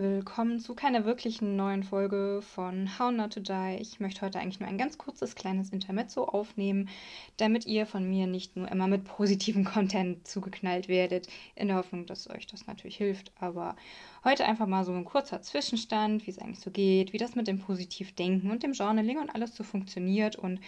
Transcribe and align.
willkommen 0.00 0.60
zu 0.60 0.74
keiner 0.74 1.06
wirklichen 1.06 1.56
neuen 1.56 1.82
Folge 1.82 2.42
von 2.42 2.98
How 2.98 3.10
Not 3.10 3.32
to 3.32 3.40
Die. 3.40 3.78
Ich 3.80 3.98
möchte 3.98 4.20
heute 4.20 4.38
eigentlich 4.38 4.60
nur 4.60 4.68
ein 4.68 4.76
ganz 4.76 4.98
kurzes 4.98 5.34
kleines 5.34 5.70
Intermezzo 5.70 6.24
aufnehmen, 6.24 6.90
damit 7.38 7.64
ihr 7.64 7.86
von 7.86 8.08
mir 8.08 8.26
nicht 8.26 8.56
nur 8.56 8.70
immer 8.70 8.88
mit 8.88 9.04
positivem 9.04 9.64
Content 9.72 10.26
zugeknallt 10.26 10.88
werdet, 10.88 11.28
in 11.54 11.68
der 11.68 11.78
Hoffnung, 11.78 12.04
dass 12.04 12.28
euch 12.28 12.46
das 12.46 12.66
natürlich 12.66 12.96
hilft. 12.96 13.32
Aber 13.40 13.74
heute 14.22 14.44
einfach 14.44 14.66
mal 14.66 14.84
so 14.84 14.92
ein 14.92 15.06
kurzer 15.06 15.40
Zwischenstand, 15.40 16.26
wie 16.26 16.30
es 16.30 16.38
eigentlich 16.38 16.60
so 16.60 16.70
geht, 16.70 17.14
wie 17.14 17.18
das 17.18 17.34
mit 17.34 17.48
dem 17.48 17.58
Positivdenken 17.58 18.50
und 18.50 18.62
dem 18.62 18.74
Journaling 18.74 19.18
und 19.18 19.34
alles 19.34 19.56
so 19.56 19.64
funktioniert 19.64 20.36
und 20.36 20.58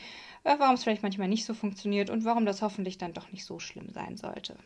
äh, 0.45 0.55
warum 0.59 0.75
es 0.75 0.85
vielleicht 0.85 1.03
manchmal 1.03 1.29
nicht 1.29 1.45
so 1.45 1.53
funktioniert 1.53 2.09
und 2.09 2.25
warum 2.25 2.47
das 2.47 2.63
hoffentlich 2.63 2.97
dann 2.97 3.13
doch 3.13 3.31
nicht 3.31 3.45
so 3.45 3.59
schlimm 3.59 3.91
sein 3.91 4.17
sollte. 4.17 4.57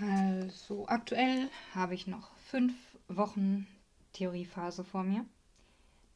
Also 0.00 0.86
aktuell 0.88 1.50
habe 1.74 1.94
ich 1.94 2.06
noch 2.06 2.34
fünf 2.36 2.74
Wochen 3.08 3.66
Theoriephase 4.12 4.84
vor 4.84 5.02
mir. 5.02 5.26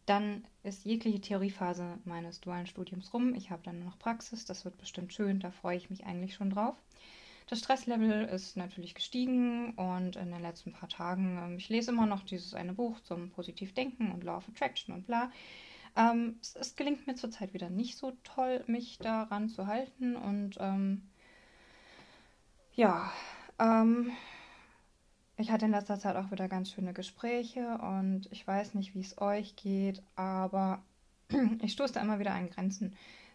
Dann 0.07 0.47
ist 0.63 0.85
jegliche 0.85 1.21
Theoriephase 1.21 1.99
meines 2.05 2.41
dualen 2.41 2.67
Studiums 2.67 3.13
rum. 3.13 3.35
Ich 3.35 3.51
habe 3.51 3.63
dann 3.63 3.79
nur 3.79 3.91
noch 3.91 3.99
Praxis. 3.99 4.45
Das 4.45 4.65
wird 4.65 4.79
bestimmt 4.79 5.13
schön. 5.13 5.41
Da 5.41 5.51
freue 5.51 5.77
ich 5.77 5.91
mich 5.91 6.05
eigentlich 6.05 6.35
schon 6.35 6.51
drauf. 6.51 6.77
Das 7.47 7.59
Stresslevel 7.59 8.25
ist 8.25 8.57
natürlich 8.57 8.95
gestiegen 8.95 9.75
und 9.75 10.17
in 10.17 10.31
den 10.31 10.41
letzten 10.41 10.73
paar 10.73 10.89
Tagen, 10.89 11.39
ähm, 11.43 11.57
ich 11.59 11.69
lese 11.69 11.91
immer 11.91 12.07
noch 12.07 12.23
dieses 12.23 12.55
eine 12.55 12.73
Buch 12.73 13.01
zum 13.01 13.31
Positivdenken 13.31 14.13
und 14.13 14.25
Law 14.25 14.39
of 14.39 14.49
Attraction 14.49 14.95
und 14.95 15.07
bla. 15.07 15.31
Ähm, 15.95 16.39
es, 16.41 16.57
es, 16.57 16.75
gelingt 16.75 17.07
mir 17.07 17.17
zurzeit 17.17 17.53
wieder 17.53 17.69
nicht 17.69 17.99
so 17.99 18.13
toll, 18.25 18.65
mich 18.67 18.99
daran 18.99 19.51
zu 19.51 19.67
halten 19.67 20.17
und 20.17 20.57
ähm, 20.59 21.03
ja, 22.73 23.13
ähm, 23.59 24.13
ich 25.37 25.51
hatte 25.51 25.67
in 25.67 25.73
letzter 25.73 25.99
Zeit 25.99 26.17
auch 26.17 26.31
wieder 26.31 26.49
ganz 26.49 26.71
schöne 26.71 26.93
Gespräche 26.93 27.79
und 27.79 28.29
ich 28.31 28.47
weiß 28.47 28.75
nicht, 28.75 28.95
wie 28.95 29.01
es 29.01 29.19
euch 29.21 29.57
geht, 29.57 30.03
aber 30.17 30.83
ich 31.63 31.73
stoße 31.73 31.95
da 31.95 32.01
immer 32.01 32.19
wieder 32.19 32.35
an 32.35 32.51
Grenzen. 32.51 32.95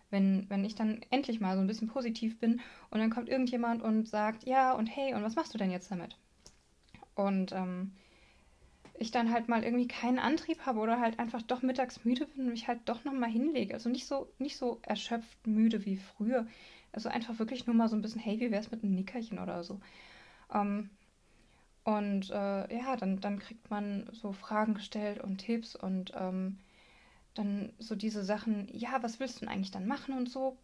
Wenn, 0.09 0.49
wenn 0.49 0.65
ich 0.65 0.75
dann 0.75 1.01
endlich 1.11 1.39
mal 1.39 1.55
so 1.55 1.61
ein 1.61 1.67
bisschen 1.67 1.87
positiv 1.87 2.39
bin 2.39 2.61
und 2.89 2.99
dann 2.99 3.11
kommt 3.11 3.29
irgendjemand 3.29 3.83
und 3.83 4.07
sagt, 4.07 4.45
ja 4.45 4.73
und 4.73 4.87
hey, 4.87 5.13
und 5.13 5.23
was 5.23 5.35
machst 5.35 5.53
du 5.53 5.57
denn 5.57 5.71
jetzt 5.71 5.91
damit? 5.91 6.17
Und 7.15 7.51
ähm, 7.51 7.91
ich 8.99 9.11
dann 9.11 9.31
halt 9.31 9.47
mal 9.47 9.63
irgendwie 9.63 9.87
keinen 9.87 10.19
Antrieb 10.19 10.65
habe 10.65 10.79
oder 10.79 10.99
halt 10.99 11.19
einfach 11.19 11.41
doch 11.41 11.61
mittags 11.61 12.03
müde 12.03 12.25
bin 12.25 12.45
und 12.45 12.51
mich 12.51 12.67
halt 12.67 12.81
doch 12.85 13.05
nochmal 13.05 13.29
hinlege. 13.29 13.73
Also 13.73 13.89
nicht 13.89 14.07
so, 14.07 14.27
nicht 14.39 14.57
so 14.57 14.79
erschöpft 14.83 15.45
müde 15.47 15.85
wie 15.85 15.97
früher. 15.97 16.47
Also 16.91 17.09
einfach 17.09 17.39
wirklich 17.39 17.65
nur 17.65 17.75
mal 17.75 17.87
so 17.87 17.95
ein 17.95 18.01
bisschen, 18.01 18.21
hey, 18.21 18.39
wie 18.39 18.51
wär's 18.51 18.71
mit 18.71 18.83
einem 18.83 18.95
Nickerchen 18.95 19.39
oder 19.39 19.63
so. 19.63 19.79
Ähm, 20.53 20.89
und 21.83 22.29
äh, 22.29 22.77
ja, 22.77 22.95
dann, 22.97 23.19
dann 23.19 23.39
kriegt 23.39 23.69
man 23.69 24.09
so 24.11 24.31
Fragen 24.31 24.75
gestellt 24.75 25.19
und 25.21 25.37
Tipps 25.37 25.75
und 25.75 26.11
ähm, 26.15 26.59
dann 27.33 27.73
so 27.79 27.95
diese 27.95 28.23
Sachen, 28.23 28.67
ja, 28.71 29.01
was 29.01 29.19
willst 29.19 29.37
du 29.37 29.39
denn 29.41 29.49
eigentlich 29.49 29.71
dann 29.71 29.87
machen 29.87 30.15
und 30.15 30.29
so. 30.29 30.57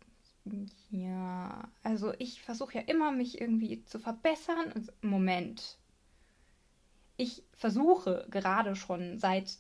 Ja, 0.92 1.68
also 1.84 2.14
ich 2.20 2.42
versuche 2.42 2.76
ja 2.76 2.82
immer, 2.82 3.12
mich 3.12 3.42
irgendwie 3.42 3.84
zu 3.86 3.98
verbessern. 3.98 4.72
Also, 4.74 4.92
Moment. 5.02 5.78
Ich 7.18 7.44
versuche 7.54 8.28
gerade 8.30 8.76
schon 8.76 9.18
seit 9.18 9.58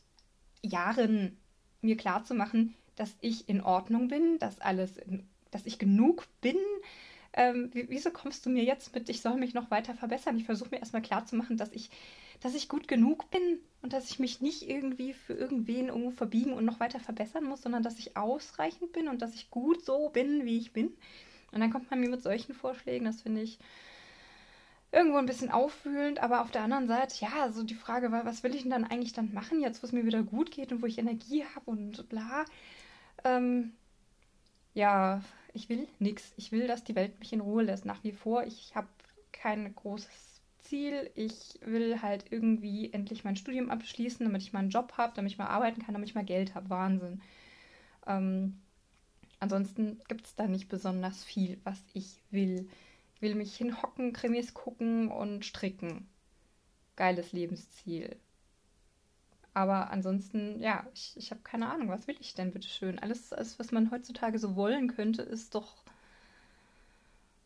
Jahren 0.61 1.37
mir 1.81 1.97
klarzumachen, 1.97 2.75
dass 2.95 3.15
ich 3.21 3.49
in 3.49 3.61
Ordnung 3.61 4.07
bin, 4.07 4.37
dass 4.39 4.59
alles, 4.59 4.97
in, 4.97 5.27
dass 5.51 5.65
ich 5.65 5.79
genug 5.79 6.27
bin, 6.41 6.57
ähm, 7.37 7.69
wieso 7.73 8.11
kommst 8.11 8.45
du 8.45 8.49
mir 8.49 8.63
jetzt 8.63 8.95
mit, 8.95 9.09
ich 9.09 9.21
soll 9.21 9.35
mich 9.35 9.53
noch 9.53 9.69
weiter 9.69 9.93
verbessern? 9.93 10.37
Ich 10.37 10.45
versuche 10.45 10.69
mir 10.71 10.79
erstmal 10.79 11.01
klarzumachen, 11.01 11.57
dass 11.57 11.73
ich, 11.73 11.89
dass 12.39 12.55
ich 12.55 12.69
gut 12.69 12.87
genug 12.87 13.29
bin 13.29 13.59
und 13.81 13.91
dass 13.91 14.09
ich 14.09 14.19
mich 14.19 14.39
nicht 14.39 14.69
irgendwie 14.69 15.11
für 15.11 15.33
irgendwen 15.33 15.89
irgendwo 15.89 16.11
verbiegen 16.11 16.53
und 16.53 16.63
noch 16.63 16.79
weiter 16.79 17.01
verbessern 17.01 17.43
muss, 17.43 17.61
sondern 17.61 17.83
dass 17.83 17.99
ich 17.99 18.15
ausreichend 18.15 18.93
bin 18.93 19.09
und 19.09 19.21
dass 19.21 19.35
ich 19.35 19.49
gut 19.49 19.83
so 19.83 20.09
bin, 20.09 20.45
wie 20.45 20.57
ich 20.57 20.71
bin. 20.71 20.95
Und 21.51 21.59
dann 21.59 21.71
kommt 21.71 21.91
man 21.91 21.99
mir 21.99 22.09
mit 22.09 22.23
solchen 22.23 22.53
Vorschlägen, 22.53 23.05
das 23.05 23.21
finde 23.21 23.41
ich 23.41 23.59
irgendwo 24.93 25.17
ein 25.17 25.25
bisschen 25.25 25.51
aufwühlend, 25.51 26.19
aber 26.19 26.41
auf 26.41 26.51
der 26.51 26.61
anderen 26.61 26.87
Seite, 26.87 27.15
ja, 27.19 27.51
so 27.51 27.63
die 27.63 27.75
Frage 27.75 28.13
war, 28.13 28.25
was 28.25 28.43
will 28.43 28.55
ich 28.55 28.61
denn 28.61 28.71
dann 28.71 28.85
eigentlich 28.85 29.11
dann 29.11 29.33
machen, 29.33 29.59
jetzt 29.59 29.83
wo 29.83 29.87
es 29.87 29.91
mir 29.91 30.05
wieder 30.05 30.23
gut 30.23 30.51
geht 30.51 30.71
und 30.71 30.81
wo 30.81 30.85
ich 30.85 30.97
Energie 30.97 31.43
habe 31.53 31.69
und 31.69 32.07
bla. 32.07 32.45
Ähm, 33.25 33.73
ja, 34.75 35.23
ich 35.53 35.69
will 35.69 35.87
nichts. 35.99 36.33
Ich 36.37 36.51
will, 36.51 36.67
dass 36.67 36.83
die 36.83 36.95
Welt 36.95 37.19
mich 37.19 37.33
in 37.33 37.41
Ruhe 37.41 37.63
lässt. 37.63 37.85
Nach 37.85 38.03
wie 38.03 38.11
vor, 38.11 38.43
ich 38.45 38.75
habe 38.75 38.87
kein 39.31 39.73
großes 39.73 40.41
Ziel. 40.59 41.09
Ich 41.15 41.59
will 41.61 42.01
halt 42.01 42.25
irgendwie 42.31 42.91
endlich 42.93 43.23
mein 43.23 43.37
Studium 43.37 43.71
abschließen, 43.71 44.25
damit 44.25 44.43
ich 44.43 44.53
mal 44.53 44.59
einen 44.59 44.69
Job 44.69 44.93
habe, 44.97 45.13
damit 45.15 45.31
ich 45.31 45.37
mal 45.37 45.47
arbeiten 45.47 45.81
kann, 45.81 45.93
damit 45.93 46.09
ich 46.09 46.15
mal 46.15 46.25
Geld 46.25 46.55
habe. 46.55 46.69
Wahnsinn. 46.69 47.21
Ähm, 48.07 48.61
ansonsten 49.39 49.99
gibt 50.07 50.25
es 50.27 50.35
da 50.35 50.47
nicht 50.47 50.69
besonders 50.69 51.23
viel, 51.23 51.59
was 51.63 51.81
ich 51.93 52.21
will. 52.31 52.69
Ich 53.15 53.21
will 53.21 53.35
mich 53.35 53.55
hinhocken, 53.55 54.13
Krimis 54.13 54.53
gucken 54.53 55.09
und 55.09 55.45
stricken. 55.45 56.07
Geiles 56.97 57.31
Lebensziel. 57.33 58.17
Aber 59.55 59.89
ansonsten, 59.89 60.59
ja, 60.61 60.85
ich, 60.93 61.13
ich 61.15 61.31
habe 61.31 61.41
keine 61.41 61.69
Ahnung, 61.71 61.87
was 61.87 62.07
will 62.07 62.17
ich 62.19 62.33
denn, 62.33 62.51
bitteschön? 62.51 62.99
Alles, 62.99 63.31
alles, 63.31 63.57
was 63.57 63.71
man 63.71 63.89
heutzutage 63.89 64.37
so 64.37 64.57
wollen 64.57 64.93
könnte, 64.93 65.21
ist 65.21 65.55
doch. 65.55 65.75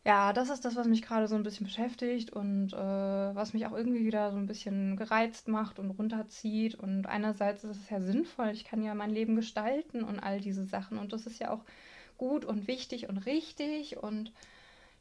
Ja, 0.04 0.32
das 0.32 0.50
ist 0.50 0.64
das, 0.64 0.74
was 0.74 0.88
mich 0.88 1.02
gerade 1.02 1.28
so 1.28 1.36
ein 1.36 1.44
bisschen 1.44 1.66
beschäftigt 1.66 2.30
und 2.32 2.72
äh, 2.72 2.76
was 2.76 3.52
mich 3.52 3.64
auch 3.66 3.72
irgendwie 3.72 4.04
wieder 4.04 4.32
so 4.32 4.38
ein 4.38 4.46
bisschen 4.48 4.96
gereizt 4.96 5.46
macht 5.46 5.78
und 5.78 5.90
runterzieht. 5.92 6.74
Und 6.74 7.06
einerseits 7.06 7.62
ist 7.62 7.76
es 7.76 7.90
ja 7.90 8.00
sinnvoll, 8.00 8.48
ich 8.50 8.64
kann 8.64 8.82
ja 8.82 8.94
mein 8.94 9.10
Leben 9.10 9.36
gestalten 9.36 10.02
und 10.02 10.18
all 10.18 10.40
diese 10.40 10.64
Sachen. 10.64 10.98
Und 10.98 11.12
das 11.12 11.26
ist 11.26 11.38
ja 11.38 11.52
auch 11.52 11.64
gut 12.18 12.44
und 12.44 12.66
wichtig 12.66 13.08
und 13.08 13.18
richtig. 13.18 13.98
Und 13.98 14.32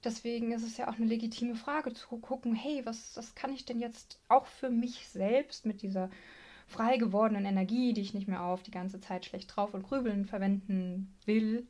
deswegen 0.04 0.52
ist 0.52 0.64
es 0.64 0.78
ja 0.78 0.88
auch 0.88 0.98
eine 0.98 1.08
legitime 1.08 1.56
Frage 1.56 1.92
zu 1.94 2.18
gucken, 2.18 2.54
hey, 2.54 2.86
was, 2.86 3.18
was 3.18 3.34
kann 3.34 3.52
ich 3.52 3.66
denn 3.66 3.80
jetzt 3.80 4.20
auch 4.28 4.46
für 4.46 4.70
mich 4.70 5.08
selbst 5.10 5.66
mit 5.66 5.82
dieser 5.82 6.12
frei 6.70 6.98
gewordenen 6.98 7.46
Energie, 7.46 7.94
die 7.94 8.02
ich 8.02 8.14
nicht 8.14 8.28
mehr 8.28 8.44
auf 8.44 8.64
die 8.64 8.72
ganze 8.72 9.02
Zeit 9.02 9.26
schlecht 9.26 9.56
drauf 9.56 9.74
und 9.74 9.84
grübeln 9.84 10.26
verwenden 10.26 11.14
will. 11.26 11.68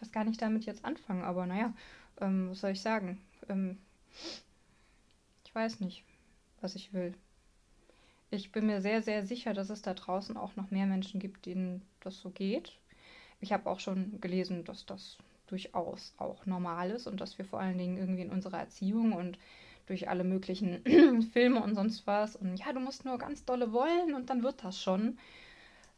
Was 0.00 0.12
gar 0.12 0.24
nicht 0.24 0.40
damit 0.40 0.64
jetzt 0.64 0.84
anfangen, 0.84 1.24
aber 1.24 1.46
naja, 1.46 1.74
ähm, 2.20 2.50
was 2.50 2.60
soll 2.60 2.70
ich 2.70 2.80
sagen? 2.80 3.20
Ähm, 3.48 3.78
ich 5.44 5.54
weiß 5.54 5.80
nicht, 5.80 6.04
was 6.60 6.74
ich 6.76 6.92
will. 6.92 7.14
Ich 8.30 8.52
bin 8.52 8.66
mir 8.66 8.80
sehr, 8.80 9.02
sehr 9.02 9.26
sicher, 9.26 9.54
dass 9.54 9.70
es 9.70 9.82
da 9.82 9.94
draußen 9.94 10.36
auch 10.36 10.56
noch 10.56 10.70
mehr 10.70 10.86
Menschen 10.86 11.20
gibt, 11.20 11.46
denen 11.46 11.82
das 12.00 12.20
so 12.20 12.30
geht. 12.30 12.72
Ich 13.40 13.52
habe 13.52 13.68
auch 13.68 13.80
schon 13.80 14.20
gelesen, 14.20 14.64
dass 14.64 14.86
das 14.86 15.18
durchaus 15.46 16.12
auch 16.18 16.44
normal 16.46 16.90
ist 16.90 17.06
und 17.06 17.20
dass 17.20 17.38
wir 17.38 17.44
vor 17.44 17.60
allen 17.60 17.78
Dingen 17.78 17.96
irgendwie 17.96 18.22
in 18.22 18.30
unserer 18.30 18.58
Erziehung 18.58 19.12
und 19.12 19.38
durch 19.86 20.08
alle 20.08 20.24
möglichen 20.24 20.82
Filme 21.32 21.62
und 21.62 21.74
sonst 21.74 22.06
was. 22.06 22.36
Und 22.36 22.56
ja, 22.56 22.72
du 22.72 22.80
musst 22.80 23.04
nur 23.04 23.18
ganz 23.18 23.44
dolle 23.44 23.72
wollen 23.72 24.14
und 24.14 24.30
dann 24.30 24.42
wird 24.42 24.64
das 24.64 24.80
schon. 24.80 25.18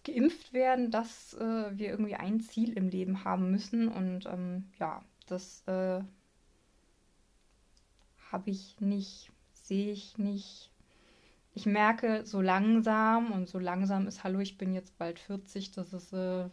Geimpft 0.05 0.53
werden, 0.53 0.91
dass 0.91 1.35
äh, 1.35 1.77
wir 1.77 1.89
irgendwie 1.89 2.15
ein 2.15 2.41
Ziel 2.41 2.73
im 2.75 2.89
Leben 2.89 3.25
haben 3.25 3.51
müssen. 3.51 3.89
Und 3.89 4.27
ähm, 4.27 4.65
ja, 4.79 5.03
das 5.27 5.63
äh, 5.67 6.01
habe 8.31 8.51
ich 8.51 8.77
nicht, 8.81 9.31
sehe 9.53 9.93
ich 9.93 10.19
nicht. 10.19 10.71
Ich 11.55 11.67
merke 11.67 12.25
so 12.25 12.41
langsam 12.41 13.33
und 13.33 13.49
so 13.49 13.59
langsam 13.59 14.07
ist, 14.07 14.23
hallo, 14.23 14.39
ich 14.39 14.59
bin 14.59 14.73
jetzt 14.73 14.97
bald 14.97 15.19
40, 15.19 15.73
das 15.73 15.93
ist 15.93 16.13
äh, 16.13 16.49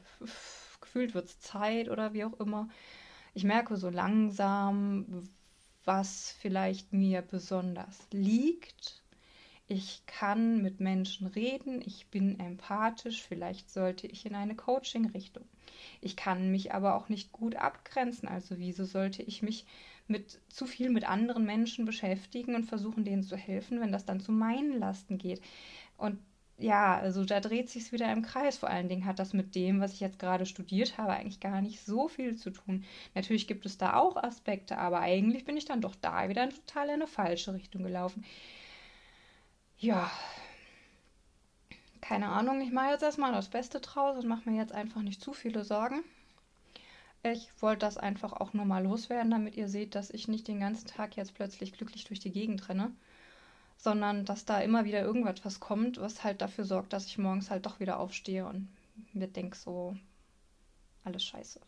gefühlt 0.82 1.14
wird 1.14 1.28
es 1.28 1.40
Zeit 1.40 1.90
oder 1.90 2.14
wie 2.14 2.24
auch 2.24 2.40
immer. 2.40 2.70
Ich 3.34 3.44
merke 3.44 3.76
so 3.76 3.90
langsam, 3.90 5.30
was 5.86 6.36
vielleicht 6.40 6.94
mir 6.94 7.22
besonders 7.22 8.08
liegt. 8.12 9.04
Ich 9.68 10.04
kann 10.06 10.62
mit 10.62 10.80
Menschen 10.80 11.26
reden, 11.26 11.82
ich 11.84 12.08
bin 12.12 12.40
empathisch, 12.40 13.24
vielleicht 13.24 13.72
sollte 13.72 14.06
ich 14.06 14.26
in 14.26 14.36
eine 14.36 14.56
Coaching-Richtung. 14.56 15.46
Ich 16.02 16.16
kann 16.16 16.52
mich 16.52 16.74
aber 16.74 16.96
auch 16.96 17.10
nicht 17.10 17.32
gut 17.32 17.56
abgrenzen, 17.56 18.28
also 18.28 18.60
wieso 18.60 18.86
sollte 18.86 19.24
ich 19.24 19.42
mich 19.42 19.66
mit 20.08 20.40
zu 20.50 20.68
viel 20.68 20.92
mit 20.92 21.10
anderen 21.10 21.46
Menschen 21.46 21.86
beschäftigen 21.86 22.54
und 22.54 22.66
versuchen, 22.66 23.04
denen 23.06 23.24
zu 23.24 23.36
helfen, 23.36 23.82
wenn 23.82 23.92
das 23.92 24.06
dann 24.06 24.20
zu 24.20 24.32
meinen 24.32 24.78
Lasten 24.78 25.18
geht. 25.18 25.42
Und 25.98 26.20
ja, 26.58 26.98
also 26.98 27.26
da 27.26 27.40
dreht 27.42 27.70
sich 27.70 27.84
es 27.84 27.92
wieder 27.92 28.12
im 28.12 28.22
Kreis. 28.22 28.58
Vor 28.58 28.70
allen 28.70 28.88
Dingen 28.90 29.06
hat 29.06 29.20
das 29.20 29.34
mit 29.34 29.56
dem, 29.56 29.82
was 29.82 29.94
ich 29.94 30.00
jetzt 30.00 30.20
gerade 30.20 30.46
studiert 30.46 30.98
habe, 30.98 31.14
eigentlich 31.14 31.40
gar 31.42 31.62
nicht 31.62 31.86
so 31.86 32.08
viel 32.08 32.36
zu 32.38 32.50
tun. 32.52 32.86
Natürlich 33.14 33.48
gibt 33.48 33.66
es 33.66 33.78
da 33.78 33.96
auch 33.96 34.16
Aspekte, 34.18 34.78
aber 34.78 35.00
eigentlich 35.00 35.46
bin 35.46 35.58
ich 35.58 35.66
dann 35.66 35.82
doch 35.82 35.96
da 35.96 36.30
wieder 36.30 36.50
total 36.50 36.88
in 36.88 36.94
eine 36.96 37.08
falsche 37.08 37.54
Richtung 37.54 37.84
gelaufen. 37.84 38.24
Ja, 39.78 40.10
keine 42.02 42.30
Ahnung. 42.30 42.62
Ich 42.62 42.72
mache 42.72 42.92
jetzt 42.92 43.04
erstmal 43.04 43.32
das 43.34 43.50
Beste 43.50 43.80
draus 43.80 44.18
und 44.18 44.28
mache 44.28 44.50
mir 44.50 44.58
jetzt 44.58 44.74
einfach 44.74 45.02
nicht 45.02 45.22
zu 45.22 45.34
viele 45.34 45.64
Sorgen. 45.66 46.04
Ich 47.24 47.50
wollte 47.62 47.80
das 47.80 47.98
einfach 47.98 48.32
auch 48.34 48.54
nur 48.54 48.66
mal 48.66 48.84
loswerden, 48.84 49.32
damit 49.32 49.58
ihr 49.58 49.68
seht, 49.68 49.96
dass 49.96 50.12
ich 50.12 50.28
nicht 50.28 50.48
den 50.48 50.60
ganzen 50.60 50.88
Tag 50.88 51.18
jetzt 51.18 51.34
plötzlich 51.34 51.74
glücklich 51.74 52.06
durch 52.06 52.20
die 52.20 52.32
Gegend 52.32 52.70
renne. 52.70 52.92
Sondern 53.86 54.26
dass 54.26 54.46
da 54.46 54.62
immer 54.62 54.84
wieder 54.84 55.02
irgendwas 55.04 55.60
kommt, 55.60 56.02
was 56.02 56.24
halt 56.24 56.42
dafür 56.42 56.66
sorgt, 56.66 56.92
dass 56.92 57.06
ich 57.06 57.20
morgens 57.20 57.52
halt 57.52 57.68
doch 57.68 57.80
wieder 57.80 58.00
aufstehe 58.00 58.44
und 58.48 58.68
mir 59.14 59.28
denke 59.28 59.56
so, 59.56 59.96
alles 61.04 61.24
scheiße. 61.24 61.60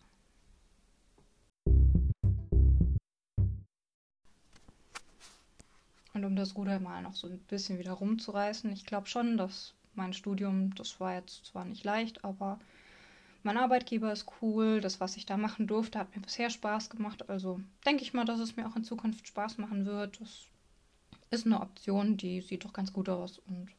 Und 6.15 6.25
um 6.25 6.35
das 6.35 6.55
Ruder 6.55 6.79
mal 6.79 7.03
noch 7.03 7.13
so 7.13 7.27
ein 7.27 7.37
bisschen 7.37 7.77
wieder 7.77 7.91
rumzureißen, 7.91 8.71
ich 8.71 8.87
glaube 8.87 9.05
schon, 9.05 9.37
dass 9.37 9.75
mein 9.93 10.13
Studium, 10.13 10.73
das 10.73 10.99
war 10.99 11.13
jetzt 11.13 11.45
zwar 11.45 11.65
nicht 11.65 11.83
leicht, 11.83 12.25
aber 12.25 12.57
mein 13.43 13.57
Arbeitgeber 13.57 14.11
ist 14.11 14.25
cool. 14.41 14.81
Das, 14.81 14.99
was 14.99 15.17
ich 15.17 15.27
da 15.27 15.37
machen 15.37 15.67
durfte, 15.67 15.99
hat 15.99 16.15
mir 16.15 16.23
bisher 16.23 16.49
Spaß 16.49 16.89
gemacht. 16.89 17.29
Also 17.29 17.61
denke 17.85 18.01
ich 18.01 18.15
mal, 18.15 18.25
dass 18.25 18.39
es 18.39 18.55
mir 18.55 18.67
auch 18.67 18.75
in 18.75 18.83
Zukunft 18.83 19.27
Spaß 19.27 19.59
machen 19.59 19.85
wird. 19.85 20.19
Das 20.19 20.47
ist 21.29 21.45
eine 21.45 21.61
Option, 21.61 22.17
die 22.17 22.41
sieht 22.41 22.65
doch 22.65 22.73
ganz 22.73 22.93
gut 22.93 23.09
aus. 23.09 23.39
Und 23.39 23.69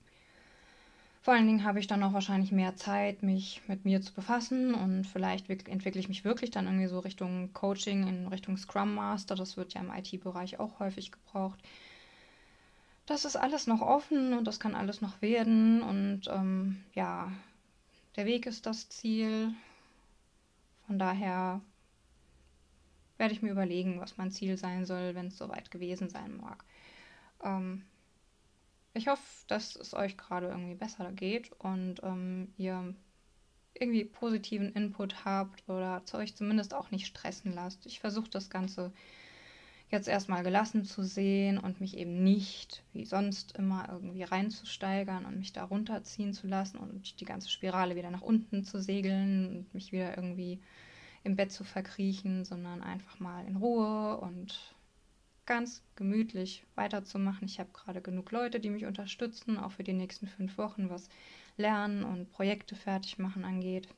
vor 1.22 1.34
allen 1.34 1.46
Dingen 1.46 1.64
habe 1.64 1.80
ich 1.80 1.86
dann 1.86 2.02
auch 2.02 2.12
wahrscheinlich 2.12 2.52
mehr 2.52 2.76
Zeit, 2.76 3.22
mich 3.22 3.62
mit 3.66 3.84
mir 3.84 4.00
zu 4.00 4.12
befassen. 4.14 4.74
Und 4.74 5.04
vielleicht 5.04 5.48
entwickle 5.50 6.00
ich 6.00 6.08
mich 6.08 6.24
wirklich 6.24 6.50
dann 6.50 6.66
irgendwie 6.66 6.86
so 6.86 7.00
Richtung 7.00 7.52
Coaching, 7.52 8.06
in 8.06 8.26
Richtung 8.28 8.56
Scrum 8.56 8.94
Master. 8.94 9.34
Das 9.34 9.56
wird 9.56 9.74
ja 9.74 9.80
im 9.80 9.92
IT-Bereich 9.92 10.60
auch 10.60 10.78
häufig 10.78 11.12
gebraucht. 11.12 11.58
Das 13.06 13.24
ist 13.24 13.36
alles 13.36 13.66
noch 13.66 13.80
offen 13.80 14.34
und 14.34 14.44
das 14.44 14.60
kann 14.60 14.74
alles 14.74 15.00
noch 15.00 15.22
werden. 15.22 15.82
Und 15.82 16.28
ähm, 16.28 16.84
ja, 16.94 17.32
der 18.16 18.26
Weg 18.26 18.46
ist 18.46 18.66
das 18.66 18.88
Ziel. 18.88 19.54
Von 20.86 20.98
daher 20.98 21.60
werde 23.18 23.34
ich 23.34 23.42
mir 23.42 23.50
überlegen, 23.50 24.00
was 24.00 24.16
mein 24.16 24.30
Ziel 24.30 24.56
sein 24.56 24.86
soll, 24.86 25.14
wenn 25.14 25.26
es 25.26 25.38
soweit 25.38 25.70
gewesen 25.70 26.08
sein 26.08 26.36
mag. 26.36 26.64
Ähm, 27.42 27.84
ich 28.94 29.08
hoffe, 29.08 29.22
dass 29.46 29.76
es 29.76 29.94
euch 29.94 30.16
gerade 30.16 30.48
irgendwie 30.48 30.74
besser 30.74 31.12
geht 31.12 31.52
und 31.52 32.02
ähm, 32.02 32.52
ihr 32.56 32.94
irgendwie 33.74 34.04
positiven 34.04 34.72
Input 34.72 35.24
habt 35.24 35.68
oder 35.68 36.02
euch 36.14 36.34
zumindest 36.34 36.74
auch 36.74 36.90
nicht 36.90 37.06
stressen 37.06 37.52
lasst. 37.52 37.86
Ich 37.86 38.00
versuche 38.00 38.30
das 38.30 38.50
Ganze 38.50 38.92
jetzt 39.90 40.08
erstmal 40.08 40.42
gelassen 40.42 40.84
zu 40.84 41.02
sehen 41.02 41.58
und 41.58 41.80
mich 41.80 41.96
eben 41.96 42.22
nicht 42.22 42.82
wie 42.92 43.06
sonst 43.06 43.56
immer 43.56 43.88
irgendwie 43.90 44.22
reinzusteigern 44.22 45.24
und 45.24 45.38
mich 45.38 45.52
da 45.52 45.64
runterziehen 45.64 46.34
zu 46.34 46.46
lassen 46.46 46.78
und 46.78 47.20
die 47.20 47.24
ganze 47.24 47.48
Spirale 47.48 47.96
wieder 47.96 48.10
nach 48.10 48.22
unten 48.22 48.64
zu 48.64 48.82
segeln 48.82 49.48
und 49.48 49.74
mich 49.74 49.92
wieder 49.92 50.16
irgendwie 50.16 50.60
im 51.24 51.36
Bett 51.36 51.52
zu 51.52 51.64
verkriechen, 51.64 52.44
sondern 52.44 52.82
einfach 52.82 53.18
mal 53.18 53.46
in 53.46 53.56
Ruhe 53.56 54.18
und 54.18 54.74
ganz 55.48 55.82
gemütlich 55.96 56.62
weiterzumachen. 56.74 57.48
Ich 57.48 57.58
habe 57.58 57.70
gerade 57.72 58.02
genug 58.02 58.30
Leute, 58.30 58.60
die 58.60 58.68
mich 58.68 58.84
unterstützen, 58.84 59.56
auch 59.58 59.72
für 59.72 59.82
die 59.82 59.94
nächsten 59.94 60.28
fünf 60.28 60.58
Wochen, 60.58 60.90
was 60.90 61.08
Lernen 61.56 62.04
und 62.04 62.30
Projekte 62.30 62.76
fertig 62.76 63.18
machen 63.18 63.44
angeht. 63.44 63.88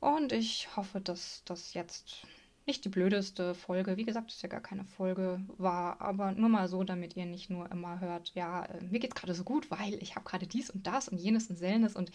Und 0.00 0.32
ich 0.32 0.76
hoffe, 0.76 1.00
dass 1.00 1.42
das 1.46 1.72
jetzt 1.72 2.26
nicht 2.66 2.84
die 2.84 2.90
blödeste 2.90 3.54
Folge. 3.54 3.96
Wie 3.96 4.04
gesagt, 4.04 4.30
ist 4.30 4.42
ja 4.42 4.50
gar 4.50 4.60
keine 4.60 4.84
Folge 4.84 5.40
war, 5.56 5.98
aber 6.00 6.32
nur 6.32 6.50
mal 6.50 6.68
so, 6.68 6.84
damit 6.84 7.16
ihr 7.16 7.24
nicht 7.24 7.48
nur 7.48 7.70
immer 7.72 8.00
hört, 8.00 8.32
ja, 8.34 8.66
äh, 8.66 8.84
mir 8.84 9.00
geht's 9.00 9.14
gerade 9.14 9.34
so 9.34 9.44
gut, 9.44 9.70
weil 9.70 9.94
ich 10.02 10.14
habe 10.14 10.26
gerade 10.26 10.46
dies 10.46 10.68
und 10.68 10.86
das 10.86 11.08
und 11.08 11.18
jenes 11.18 11.48
und 11.48 11.56
selnes 11.56 11.96
und 11.96 12.10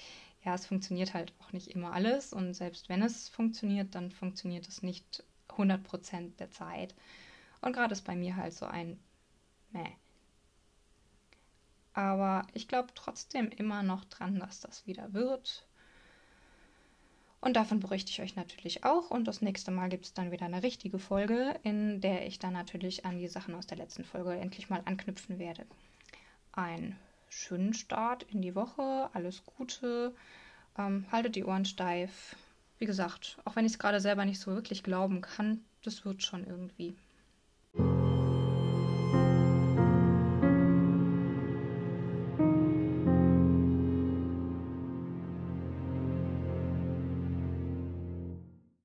ja, 0.46 0.54
es 0.54 0.68
funktioniert 0.68 1.16
halt 1.16 1.34
auch 1.40 1.52
nicht 1.52 1.70
immer 1.70 1.94
alles 1.94 2.32
und 2.32 2.54
selbst 2.54 2.90
wenn 2.90 3.02
es 3.02 3.28
funktioniert, 3.28 3.96
dann 3.96 4.12
funktioniert 4.12 4.68
es 4.68 4.84
nicht 4.84 5.24
100% 5.50 6.38
der 6.38 6.52
Zeit. 6.52 6.94
Und 7.62 7.74
gerade 7.74 7.94
ist 7.94 8.06
bei 8.06 8.16
mir 8.16 8.36
halt 8.36 8.54
so 8.54 8.66
ein 8.66 9.00
Meh. 9.72 9.96
Aber 11.94 12.48
ich 12.54 12.68
glaube 12.68 12.90
trotzdem 12.96 13.50
immer 13.50 13.84
noch 13.84 14.06
dran, 14.06 14.40
dass 14.40 14.62
das 14.62 14.88
wieder 14.88 15.14
wird. 15.14 15.68
Und 17.42 17.56
davon 17.56 17.80
berichte 17.80 18.12
ich 18.12 18.22
euch 18.22 18.36
natürlich 18.36 18.84
auch. 18.84 19.12
Und 19.12 19.26
das 19.26 19.42
nächste 19.42 19.72
Mal 19.72 19.90
gibt 19.90 20.06
es 20.06 20.14
dann 20.14 20.32
wieder 20.32 20.46
eine 20.46 20.64
richtige 20.64 21.00
Folge, 21.00 21.60
in 21.64 22.02
der 22.02 22.28
ich 22.28 22.40
dann 22.40 22.54
natürlich 22.54 23.06
an 23.06 23.18
die 23.18 23.28
Sachen 23.28 23.56
aus 23.56 23.68
der 23.68 23.78
letzten 23.78 24.04
Folge 24.04 24.34
endlich 24.34 24.70
mal 24.70 24.82
anknüpfen 24.86 25.40
werde. 25.40 25.66
Einen 26.52 26.98
schönen 27.30 27.74
Start 27.74 28.24
in 28.24 28.42
die 28.42 28.56
Woche, 28.56 29.10
alles 29.14 29.44
Gute, 29.46 30.14
ähm, 30.78 31.06
haltet 31.12 31.36
die 31.36 31.46
Ohren 31.46 31.66
steif. 31.66 32.36
Wie 32.78 32.86
gesagt, 32.86 33.38
auch 33.46 33.56
wenn 33.56 33.66
ich 33.66 33.74
es 33.74 33.80
gerade 33.80 34.02
selber 34.02 34.26
nicht 34.26 34.40
so 34.40 34.52
wirklich 34.52 34.84
glauben 34.84 35.22
kann, 35.22 35.64
das 35.84 36.06
wird 36.06 36.24
schon 36.24 36.46
irgendwie. 36.46 36.96